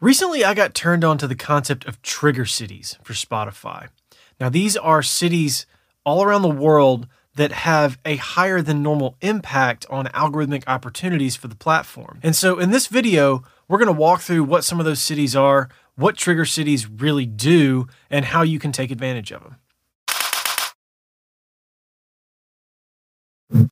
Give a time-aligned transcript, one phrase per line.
[0.00, 3.88] Recently, I got turned on to the concept of trigger cities for Spotify.
[4.38, 5.64] Now, these are cities
[6.04, 11.48] all around the world that have a higher than normal impact on algorithmic opportunities for
[11.48, 12.20] the platform.
[12.22, 15.34] And so, in this video, we're going to walk through what some of those cities
[15.34, 19.44] are, what trigger cities really do, and how you can take advantage of
[23.50, 23.70] them.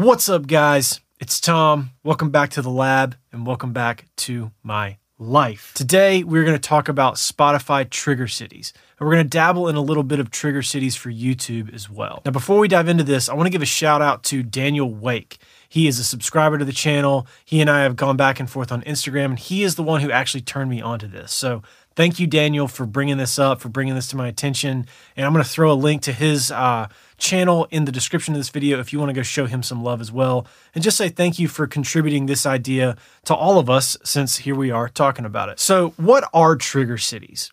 [0.00, 1.02] What's up, guys?
[1.20, 1.90] It's Tom.
[2.02, 5.74] Welcome back to the lab and welcome back to my life.
[5.74, 8.72] Today, we're going to talk about Spotify trigger cities.
[8.98, 11.90] And we're going to dabble in a little bit of trigger cities for YouTube as
[11.90, 12.22] well.
[12.24, 14.90] Now, before we dive into this, I want to give a shout out to Daniel
[14.90, 15.36] Wake.
[15.68, 17.26] He is a subscriber to the channel.
[17.44, 20.00] He and I have gone back and forth on Instagram, and he is the one
[20.00, 21.30] who actually turned me onto this.
[21.30, 21.62] So,
[21.94, 24.86] thank you, Daniel, for bringing this up, for bringing this to my attention.
[25.16, 28.40] And I'm going to throw a link to his uh, channel in the description of
[28.40, 30.46] this video if you want to go show him some love as well.
[30.74, 34.54] And just say thank you for contributing this idea to all of us since here
[34.54, 35.60] we are talking about it.
[35.60, 37.50] So, what are trigger cities?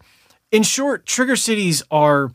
[0.51, 2.31] In short, trigger cities are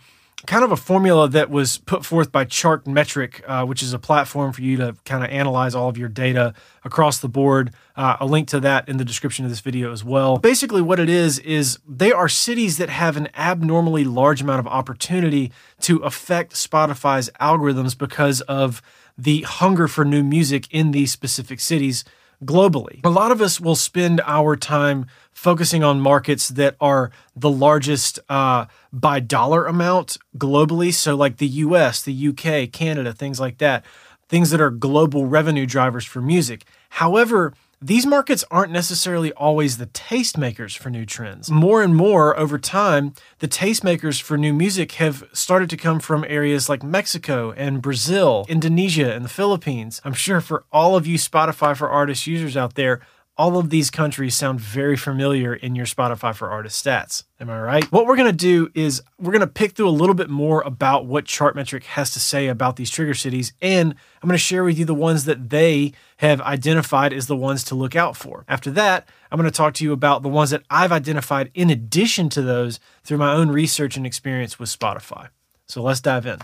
[0.47, 4.53] kind of a formula that was put forth by Chartmetric, uh, which is a platform
[4.53, 6.55] for you to kind of analyze all of your data
[6.85, 7.73] across the board.
[7.97, 10.39] Uh, a link to that in the description of this video as well.
[10.39, 14.67] Basically, what it is, is they are cities that have an abnormally large amount of
[14.67, 18.83] opportunity to affect Spotify's algorithms because of
[19.17, 22.05] the hunger for new music in these specific cities
[22.45, 23.01] globally.
[23.05, 28.19] A lot of us will spend our time focusing on markets that are the largest
[28.29, 30.93] uh, by dollar amount globally.
[30.93, 33.85] So, like the US, the UK, Canada, things like that,
[34.29, 36.65] things that are global revenue drivers for music.
[36.91, 41.51] However, these markets aren't necessarily always the tastemakers for new trends.
[41.51, 46.25] More and more over time, the tastemakers for new music have started to come from
[46.29, 50.01] areas like Mexico and Brazil, Indonesia, and the Philippines.
[50.05, 53.01] I'm sure for all of you Spotify for Artists users out there,
[53.37, 57.25] all of these countries sound very familiar in your Spotify for Artist stats.
[57.41, 57.85] Am I right?
[57.91, 60.61] What we're going to do is we're going to pick through a little bit more
[60.63, 64.65] about what Chartmetric has to say about these trigger cities, and I'm going to share
[64.65, 68.45] with you the ones that they have identified as the ones to look out for.
[68.49, 71.71] After that, I'm going to talk to you about the ones that I've identified in
[71.71, 75.29] addition to those through my own research and experience with Spotify.
[75.67, 76.39] So let's dive in.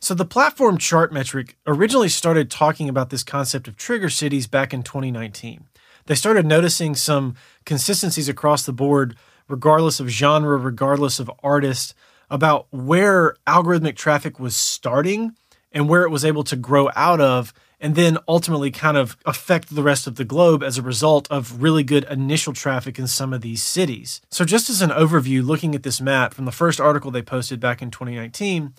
[0.00, 4.82] So the platform Chartmetric originally started talking about this concept of trigger cities back in
[4.82, 5.64] 2019.
[6.06, 9.16] They started noticing some consistencies across the board,
[9.48, 11.94] regardless of genre, regardless of artist,
[12.30, 15.34] about where algorithmic traffic was starting
[15.72, 19.74] and where it was able to grow out of, and then ultimately kind of affect
[19.74, 23.32] the rest of the globe as a result of really good initial traffic in some
[23.32, 24.20] of these cities.
[24.30, 27.60] So, just as an overview, looking at this map from the first article they posted
[27.60, 28.74] back in 2019,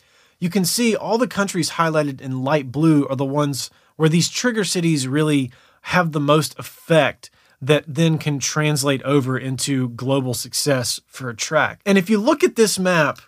[0.46, 4.30] you can see all the countries highlighted in light blue are the ones where these
[4.30, 5.52] trigger cities really
[5.82, 11.82] have the most effect that then can translate over into global success for a track.
[11.84, 13.22] And if you look at this map,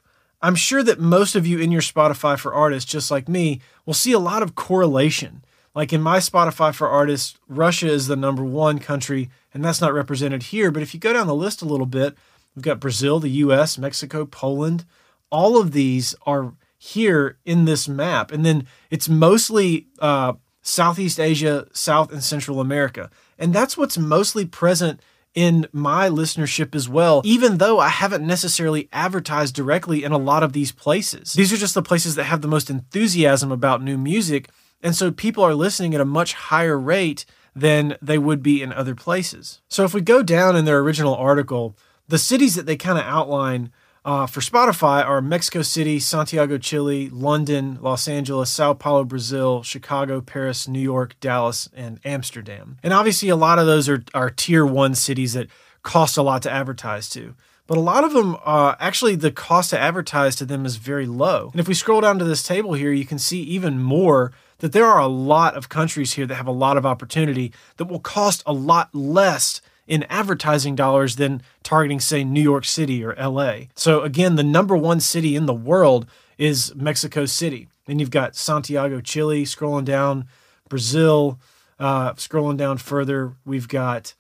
[0.44, 3.96] I'm sure that most of you in your Spotify for Artists, just like me, will
[3.96, 5.44] see a lot of correlation.
[5.74, 9.92] Like in my Spotify for Artists, Russia is the number one country, and that's not
[9.92, 10.70] represented here.
[10.70, 12.16] But if you go down the list a little bit,
[12.56, 14.86] we've got Brazil, the US, Mexico, Poland.
[15.32, 18.32] All of these are here in this map.
[18.32, 23.10] And then it's mostly uh, Southeast Asia, South and Central America.
[23.40, 25.02] And that's what's mostly present
[25.34, 30.42] in my listenership as well, even though I haven't necessarily advertised directly in a lot
[30.42, 31.34] of these places.
[31.34, 34.50] These are just the places that have the most enthusiasm about new music.
[34.82, 38.74] And so people are listening at a much higher rate than they would be in
[38.74, 39.62] other places.
[39.68, 41.78] So if we go down in their original article,
[42.08, 43.72] the cities that they kind of outline
[44.08, 50.22] uh, for Spotify are Mexico City, Santiago, Chile, London, Los Angeles, Sao Paulo, Brazil, Chicago,
[50.22, 52.78] Paris, New York, Dallas, and Amsterdam.
[52.82, 55.50] And obviously, a lot of those are, are tier one cities that
[55.84, 57.36] cost a lot to advertise to.
[57.68, 61.06] But a lot of them, uh, actually, the cost to advertise to them is very
[61.06, 61.50] low.
[61.52, 64.72] And if we scroll down to this table here, you can see even more that
[64.72, 68.00] there are a lot of countries here that have a lot of opportunity that will
[68.00, 73.68] cost a lot less in advertising dollars than targeting, say, New York City or LA.
[73.76, 76.06] So, again, the number one city in the world
[76.38, 77.68] is Mexico City.
[77.86, 80.28] Then you've got Santiago, Chile, scrolling down,
[80.70, 81.40] Brazil,
[81.80, 84.14] uh, scrolling down further, we've got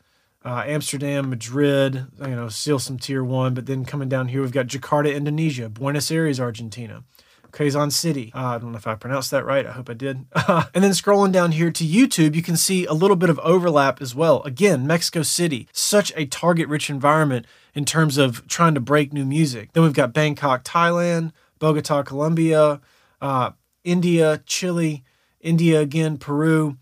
[0.45, 4.51] uh, Amsterdam, Madrid, you know, still some tier one, but then coming down here, we've
[4.51, 7.03] got Jakarta, Indonesia, Buenos Aires, Argentina.
[7.57, 8.31] Quezon City.
[8.35, 9.65] Uh, I don't know if I pronounced that right.
[9.65, 10.25] I hope I did.
[10.47, 13.99] and then scrolling down here to YouTube, you can see a little bit of overlap
[13.99, 14.43] as well.
[14.43, 19.25] Again, Mexico City, such a target rich environment in terms of trying to break new
[19.25, 19.73] music.
[19.73, 22.79] Then we've got Bangkok, Thailand, Bogota, Colombia,
[23.21, 23.51] uh,
[23.83, 25.03] India, Chile,
[25.41, 26.77] India again, Peru,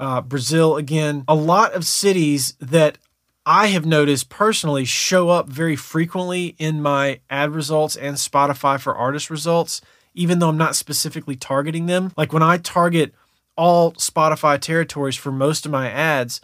[0.00, 1.22] uh, Brazil again.
[1.28, 2.98] A lot of cities that
[3.44, 8.96] I have noticed personally show up very frequently in my ad results and Spotify for
[8.96, 9.80] artist results,
[10.16, 12.12] even though I'm not specifically targeting them.
[12.16, 13.14] Like when I target
[13.56, 16.40] all Spotify territories for most of my ads,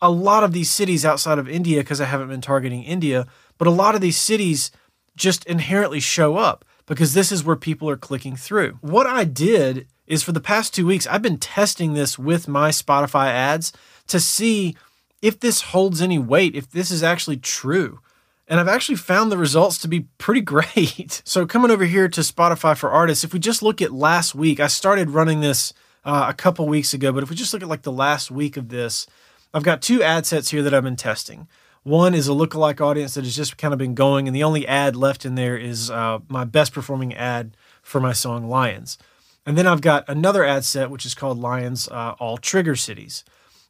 [0.00, 3.26] a lot of these cities outside of India, because I haven't been targeting India,
[3.58, 4.72] but a lot of these cities
[5.16, 8.78] just inherently show up because this is where people are clicking through.
[8.80, 12.70] What I did is for the past two weeks, I've been testing this with my
[12.70, 13.72] Spotify ads
[14.08, 14.76] to see
[15.22, 18.00] if this holds any weight, if this is actually true.
[18.46, 21.22] And I've actually found the results to be pretty great.
[21.24, 24.60] so, coming over here to Spotify for Artists, if we just look at last week,
[24.60, 25.72] I started running this
[26.04, 28.56] uh, a couple weeks ago, but if we just look at like the last week
[28.56, 29.06] of this,
[29.54, 31.48] I've got two ad sets here that I've been testing.
[31.84, 34.66] One is a lookalike audience that has just kind of been going, and the only
[34.66, 38.98] ad left in there is uh, my best performing ad for my song Lions.
[39.46, 43.24] And then I've got another ad set, which is called Lions uh, All Trigger Cities.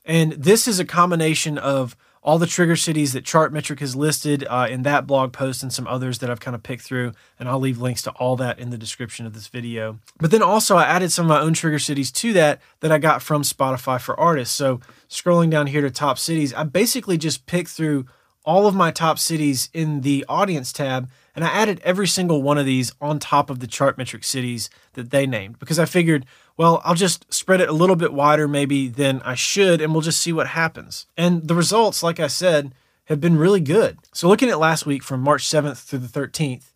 [0.04, 4.66] And this is a combination of all the trigger cities that Chartmetric has listed uh,
[4.70, 7.12] in that blog post and some others that I've kind of picked through.
[7.38, 9.98] And I'll leave links to all that in the description of this video.
[10.18, 12.96] But then also, I added some of my own trigger cities to that that I
[12.96, 14.54] got from Spotify for Artists.
[14.54, 18.06] So scrolling down here to top cities, I basically just picked through
[18.46, 22.58] all of my top cities in the audience tab and I added every single one
[22.58, 26.26] of these on top of the Chartmetric cities that they named because I figured
[26.56, 30.02] well, I'll just spread it a little bit wider maybe than I should, and we'll
[30.02, 31.06] just see what happens.
[31.16, 32.72] And the results, like I said,
[33.06, 33.98] have been really good.
[34.12, 36.72] So, looking at last week from March 7th through the 13th,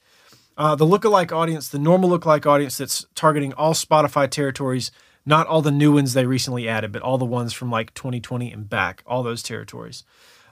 [0.56, 4.90] uh, the lookalike audience, the normal lookalike audience that's targeting all Spotify territories,
[5.24, 8.50] not all the new ones they recently added, but all the ones from like 2020
[8.50, 10.02] and back, all those territories.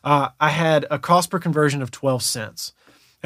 [0.05, 2.73] Uh, I had a cost per conversion of 12 cents.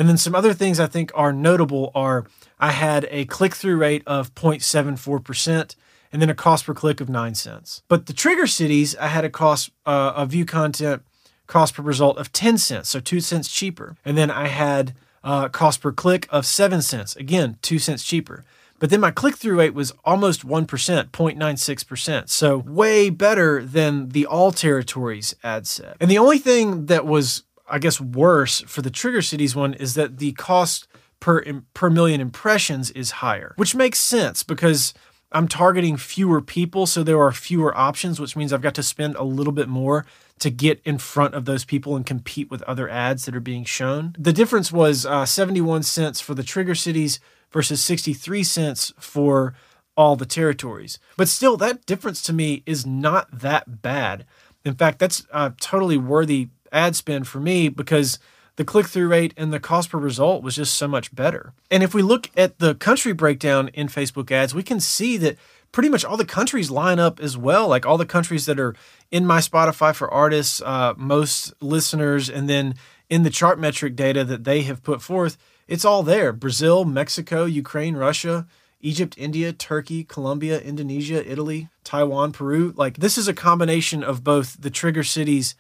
[0.01, 2.25] And then some other things I think are notable are
[2.59, 5.77] I had a click through rate of 0.74%
[6.11, 7.83] and then a cost per click of nine cents.
[7.87, 11.03] But the trigger cities, I had a cost uh, of view content
[11.47, 13.99] cost per result of 10 cents, so two cents cheaper.
[14.03, 18.43] And then I had uh, cost per click of seven cents, again, two cents cheaper.
[18.79, 22.29] But then my click through rate was almost 1%, 0.96%.
[22.31, 25.99] So way better than the all territories ad set.
[26.01, 29.95] And the only thing that was, I guess, worse for the trigger cities one is
[29.95, 30.89] that the cost
[31.21, 31.43] per,
[31.75, 34.93] per million impressions is higher, which makes sense because
[35.33, 39.15] I'm targeting fewer people, so there are fewer options, which means I've got to spend
[39.15, 40.05] a little bit more
[40.41, 43.65] to get in front of those people and compete with other ads that are being
[43.65, 44.17] shown.
[44.19, 47.21] The difference was uh, 71 cents for the trigger cities
[47.53, 49.55] versus 63 cents for
[49.97, 50.99] all the territories.
[51.17, 54.25] But still, that difference to me is not that bad.
[54.65, 58.19] In fact, that's a totally worthy ad spend for me because
[58.57, 61.53] the click through rate and the cost per result was just so much better.
[61.71, 65.37] And if we look at the country breakdown in Facebook ads, we can see that
[65.73, 67.69] pretty much all the countries line up as well.
[67.69, 68.75] Like all the countries that are
[69.11, 72.75] in my Spotify for artists, uh, most listeners, and then
[73.09, 77.97] in the Chartmetric data that they have put forth, it's all there Brazil, Mexico, Ukraine,
[77.97, 78.47] Russia.
[78.83, 82.73] Egypt, India, Turkey, Colombia, Indonesia, Italy, Taiwan, Peru.
[82.77, 85.55] Like, this is a combination of both the trigger cities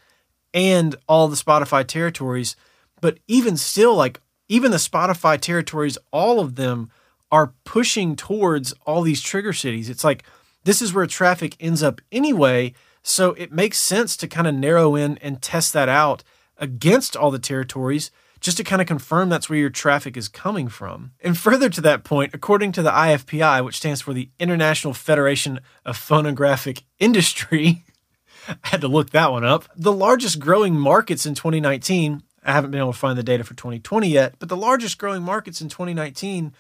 [0.53, 2.57] and all the Spotify territories
[3.01, 6.91] but even still, like even the Spotify territories, all of them
[7.33, 9.89] are pushing towards all these trigger cities.
[9.89, 10.25] It's like
[10.65, 12.75] this is where traffic ends up anyway.
[13.03, 16.23] So it makes sense to kind of narrow in and test that out
[16.59, 20.69] against all the territories just to kind of confirm that's where your traffic is coming
[20.69, 21.13] from.
[21.21, 25.61] And further to that point, according to the IFPI, which stands for the International Federation
[25.85, 27.85] of Phonographic Industry,
[28.49, 29.65] I had to look that one up.
[29.77, 33.55] The largest growing markets in 2019 I haven't been able to find the data for
[33.55, 36.53] 2020 yet, but the largest growing markets in 2019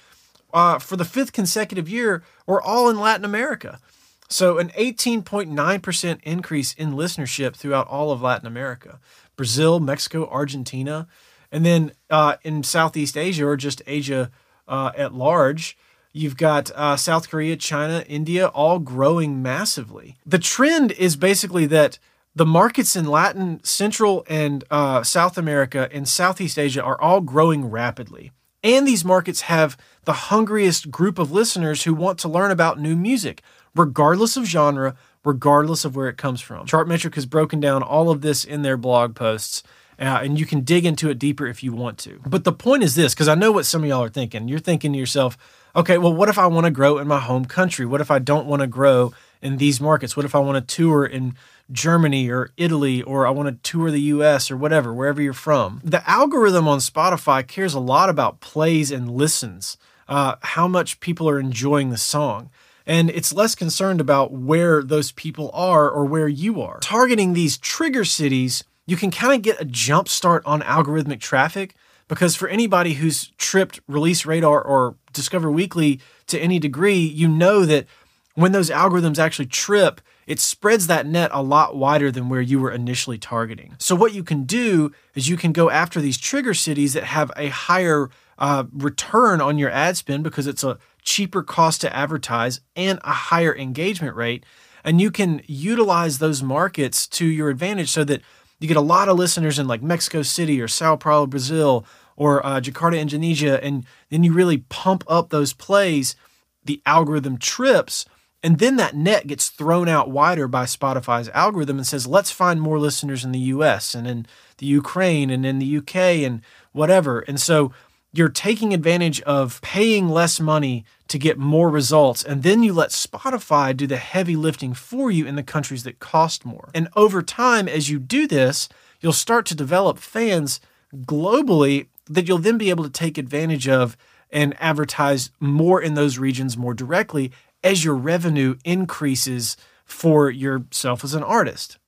[0.52, 3.80] uh, for the fifth consecutive year were all in Latin America.
[4.28, 9.00] So, an 18.9% increase in listenership throughout all of Latin America
[9.36, 11.08] Brazil, Mexico, Argentina.
[11.50, 14.30] And then uh, in Southeast Asia, or just Asia
[14.68, 15.76] uh, at large,
[16.12, 20.16] you've got uh, South Korea, China, India, all growing massively.
[20.26, 21.98] The trend is basically that
[22.34, 27.70] the markets in Latin, Central, and uh, South America and Southeast Asia are all growing
[27.70, 28.32] rapidly.
[28.62, 32.94] And these markets have the hungriest group of listeners who want to learn about new
[32.94, 33.42] music,
[33.74, 36.66] regardless of genre, regardless of where it comes from.
[36.66, 39.62] Chartmetric has broken down all of this in their blog posts.
[39.98, 42.20] Uh, and you can dig into it deeper if you want to.
[42.26, 44.48] But the point is this because I know what some of y'all are thinking.
[44.48, 45.36] You're thinking to yourself,
[45.74, 47.86] okay, well, what if I want to grow in my home country?
[47.86, 49.12] What if I don't want to grow
[49.42, 50.16] in these markets?
[50.16, 51.34] What if I want to tour in
[51.72, 55.80] Germany or Italy or I want to tour the US or whatever, wherever you're from.
[55.84, 59.76] The algorithm on Spotify cares a lot about plays and listens,
[60.08, 62.50] uh, how much people are enjoying the song.
[62.86, 66.80] and it's less concerned about where those people are or where you are.
[66.80, 71.76] Targeting these trigger cities, you can kind of get a jump start on algorithmic traffic
[72.10, 77.64] because for anybody who's tripped Release Radar or Discover Weekly to any degree, you know
[77.64, 77.86] that
[78.34, 82.58] when those algorithms actually trip, it spreads that net a lot wider than where you
[82.58, 83.76] were initially targeting.
[83.78, 87.30] So, what you can do is you can go after these trigger cities that have
[87.36, 92.60] a higher uh, return on your ad spend because it's a cheaper cost to advertise
[92.74, 94.44] and a higher engagement rate.
[94.82, 98.20] And you can utilize those markets to your advantage so that
[98.60, 101.86] you get a lot of listeners in like Mexico City or Sao Paulo, Brazil,
[102.16, 106.16] or uh, Jakarta, Indonesia, and then you really pump up those plays.
[106.64, 108.04] The algorithm trips
[108.42, 112.60] and then that net gets thrown out wider by Spotify's algorithm and says, let's find
[112.60, 114.26] more listeners in the US and in
[114.58, 116.40] the Ukraine and in the UK and
[116.72, 117.20] whatever.
[117.20, 117.72] And so
[118.12, 122.24] you're taking advantage of paying less money to get more results.
[122.24, 126.00] And then you let Spotify do the heavy lifting for you in the countries that
[126.00, 126.70] cost more.
[126.74, 128.68] And over time, as you do this,
[129.00, 130.60] you'll start to develop fans
[130.96, 133.96] globally that you'll then be able to take advantage of
[134.30, 141.14] and advertise more in those regions more directly as your revenue increases for yourself as
[141.14, 141.78] an artist.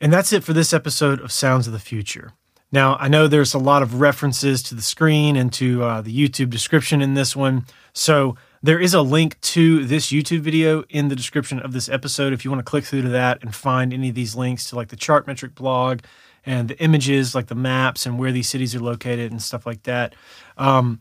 [0.00, 2.32] And that's it for this episode of Sounds of the Future.
[2.72, 6.16] Now, I know there's a lot of references to the screen and to uh, the
[6.16, 7.66] YouTube description in this one.
[7.92, 12.32] So there is a link to this YouTube video in the description of this episode
[12.32, 14.76] if you want to click through to that and find any of these links to
[14.76, 16.00] like the Chartmetric blog
[16.46, 19.82] and the images, like the maps and where these cities are located and stuff like
[19.84, 20.14] that.
[20.56, 21.00] Um,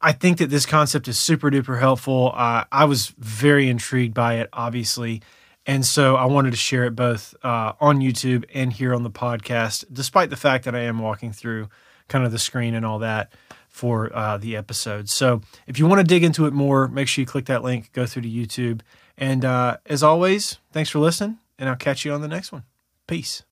[0.00, 2.32] I think that this concept is super duper helpful.
[2.34, 5.22] Uh, I was very intrigued by it, obviously.
[5.66, 9.10] And so I wanted to share it both uh, on YouTube and here on the
[9.10, 11.68] podcast, despite the fact that I am walking through
[12.08, 13.32] kind of the screen and all that
[13.68, 15.08] for uh, the episode.
[15.08, 17.92] So if you want to dig into it more, make sure you click that link,
[17.92, 18.80] go through to YouTube.
[19.16, 22.64] And uh, as always, thanks for listening, and I'll catch you on the next one.
[23.06, 23.44] Peace.